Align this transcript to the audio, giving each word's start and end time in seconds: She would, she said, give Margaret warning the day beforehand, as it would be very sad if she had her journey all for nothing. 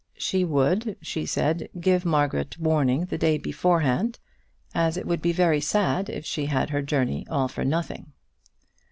She 0.17 0.43
would, 0.43 0.97
she 1.03 1.27
said, 1.27 1.69
give 1.79 2.05
Margaret 2.05 2.57
warning 2.57 3.05
the 3.05 3.19
day 3.19 3.37
beforehand, 3.37 4.17
as 4.73 4.97
it 4.97 5.05
would 5.05 5.21
be 5.21 5.31
very 5.31 5.61
sad 5.61 6.09
if 6.09 6.25
she 6.25 6.47
had 6.47 6.71
her 6.71 6.81
journey 6.81 7.23
all 7.29 7.47
for 7.47 7.63
nothing. 7.63 8.11